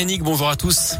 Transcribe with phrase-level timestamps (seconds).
[0.00, 0.94] Yannick, bonjour à tous.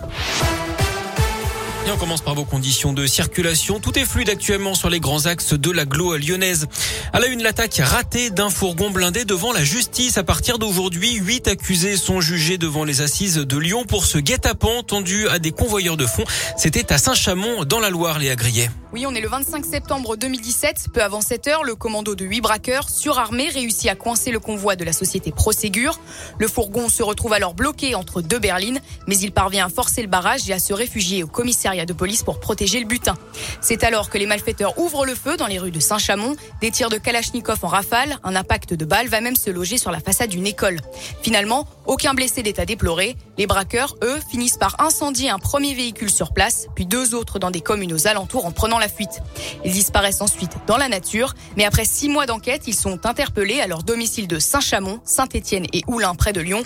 [1.87, 3.79] Et on commence par vos conditions de circulation.
[3.79, 6.67] Tout est fluide actuellement sur les grands axes de la Glo lyonnaise.
[7.13, 10.19] À la une, l'attaque ratée d'un fourgon blindé devant la justice.
[10.19, 14.83] À partir d'aujourd'hui, huit accusés sont jugés devant les assises de Lyon pour ce guet-apens
[14.83, 16.25] tendu à des convoyeurs de fonds.
[16.57, 18.69] C'était à Saint-Chamond, dans la Loire, les agriers.
[18.91, 20.87] Oui, on est le 25 septembre 2017.
[20.95, 24.77] Peu avant 7 heures, le commando de huit braqueurs surarmés réussit à coincer le convoi
[24.77, 26.01] de la société Proségur.
[26.39, 30.09] Le fourgon se retrouve alors bloqué entre deux berlines, mais il parvient à forcer le
[30.09, 33.15] barrage et à se réfugier au commissariat de police pour protéger le butin.
[33.61, 36.35] C'est alors que les malfaiteurs ouvrent le feu dans les rues de Saint-Chamond.
[36.63, 39.91] Des tirs de Kalachnikov en rafale, un impact de balles va même se loger sur
[39.91, 40.79] la façade d'une école.
[41.21, 43.17] Finalement, aucun blessé d'état déploré.
[43.37, 47.51] Les braqueurs, eux, finissent par incendier un premier véhicule sur place, puis deux autres dans
[47.51, 49.21] des communes aux alentours en prenant la fuite.
[49.65, 53.67] Ils disparaissent ensuite dans la nature, mais après six mois d'enquête, ils sont interpellés à
[53.67, 56.63] leur domicile de Saint-Chamond, Saint-Étienne et Oulin près de Lyon.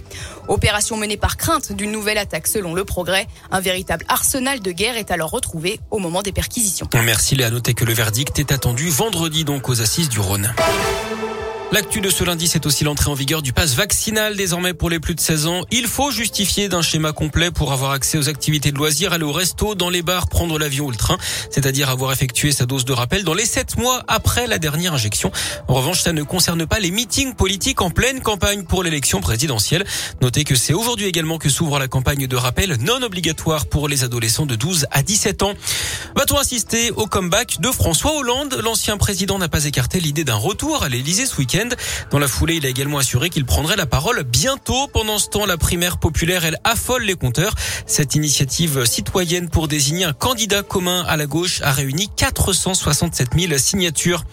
[0.48, 3.26] Opération menée par crainte d'une nouvelle attaque selon le progrès.
[3.50, 6.88] Un véritable arsenal de guerre est alors retrouvé au moment des perquisitions.
[6.94, 7.50] Merci Léa.
[7.50, 10.52] Notez que le verdict est attendu vendredi donc aux assises du Rhône.
[11.72, 15.00] L'actu de ce lundi, c'est aussi l'entrée en vigueur du pass vaccinal désormais pour les
[15.00, 15.62] plus de 16 ans.
[15.70, 19.32] Il faut justifier d'un schéma complet pour avoir accès aux activités de loisirs, aller au
[19.32, 21.16] resto, dans les bars, prendre l'avion ou le train,
[21.50, 25.32] c'est-à-dire avoir effectué sa dose de rappel dans les 7 mois après la dernière injection.
[25.66, 29.86] En revanche, ça ne concerne pas les meetings politiques en pleine campagne pour l'élection présidentielle.
[30.20, 34.04] Notez que c'est aujourd'hui également que s'ouvre la campagne de rappel non obligatoire pour les
[34.04, 35.54] adolescents de 12 à 17 ans.
[36.16, 38.60] Va-t-on assister au comeback de François Hollande?
[38.62, 41.61] L'ancien président n'a pas écarté l'idée d'un retour à l'Elysée ce week-end.
[42.10, 44.88] Dans la foulée, il a également assuré qu'il prendrait la parole bientôt.
[44.88, 47.54] Pendant ce temps, la primaire populaire, elle affole les compteurs.
[47.86, 53.58] Cette initiative citoyenne pour désigner un candidat commun à la gauche a réuni 467 000
[53.58, 54.24] signatures.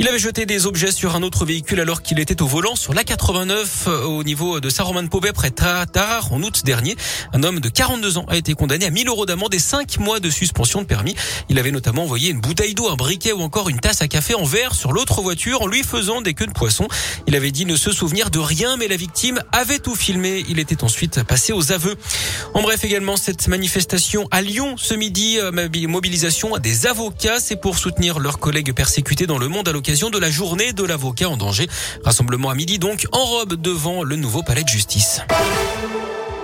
[0.00, 2.94] Il avait jeté des objets sur un autre véhicule alors qu'il était au volant sur
[2.94, 6.96] l'A89 euh, au niveau de Saint-Romain-de-Pobet près de Tarare en août dernier.
[7.32, 10.20] Un homme de 42 ans a été condamné à 1000 euros d'amende et 5 mois
[10.20, 11.16] de suspension de permis.
[11.48, 14.36] Il avait notamment envoyé une bouteille d'eau, un briquet ou encore une tasse à café
[14.36, 16.86] en verre sur l'autre voiture en lui faisant des queues de poisson.
[17.26, 20.44] Il avait dit ne se souvenir de rien mais la victime avait tout filmé.
[20.48, 21.96] Il était ensuite passé aux aveux.
[22.54, 25.50] En bref également cette manifestation à Lyon ce midi, euh,
[25.88, 30.18] mobilisation des avocats, c'est pour soutenir leurs collègues persécutés dans le monde à l'occasion de
[30.18, 31.66] la journée de l'avocat en danger.
[32.04, 35.22] Rassemblement à midi donc en robe devant le nouveau palais de justice.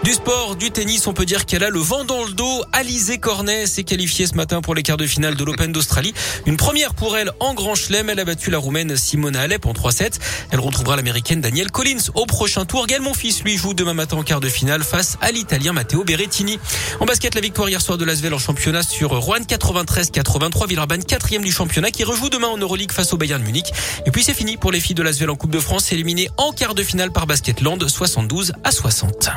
[0.05, 2.63] Du sport, du tennis, on peut dire qu'elle a le vent dans le dos.
[2.75, 6.13] Alizé Cornet s'est qualifiée ce matin pour les quarts de finale de l'Open d'Australie.
[6.45, 8.11] Une première pour elle en Grand Chelem.
[8.11, 10.19] Elle a battu la Roumaine Simona Alep en 3-7.
[10.51, 12.87] Elle retrouvera l'Américaine Danielle Collins au prochain tour.
[12.87, 16.59] Gaël Monfils lui joue demain matin en quart de finale face à l'Italien Matteo Berrettini.
[17.01, 20.69] En basket, la victoire hier soir de Lasvel en championnat sur Rouen 93-83.
[20.69, 23.73] Villeurbanne quatrième du championnat qui rejoue demain en Euroleague face au Bayern Munich.
[24.05, 26.53] Et puis c'est fini pour les filles de Lasvel en Coupe de France éliminées en
[26.53, 29.31] quart de finale par Basketland 72 à 60.